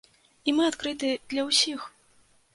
[0.47, 1.87] І мы адкрыты для ўсіх.